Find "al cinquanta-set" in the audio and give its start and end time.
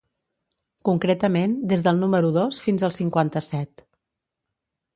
2.89-3.87